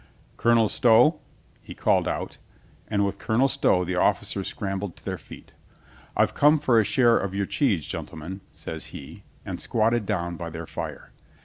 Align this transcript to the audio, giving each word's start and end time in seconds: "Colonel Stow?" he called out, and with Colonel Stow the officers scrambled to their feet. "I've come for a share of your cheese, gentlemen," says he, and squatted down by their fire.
"Colonel 0.35 0.67
Stow?" 0.67 1.19
he 1.61 1.75
called 1.75 2.07
out, 2.07 2.39
and 2.87 3.05
with 3.05 3.19
Colonel 3.19 3.47
Stow 3.47 3.85
the 3.85 3.97
officers 3.97 4.47
scrambled 4.47 4.95
to 4.95 5.05
their 5.05 5.19
feet. 5.19 5.53
"I've 6.17 6.33
come 6.33 6.57
for 6.57 6.79
a 6.79 6.83
share 6.83 7.19
of 7.19 7.35
your 7.35 7.45
cheese, 7.45 7.85
gentlemen," 7.85 8.41
says 8.51 8.87
he, 8.97 9.25
and 9.45 9.61
squatted 9.61 10.07
down 10.07 10.37
by 10.37 10.49
their 10.49 10.65
fire. 10.65 11.11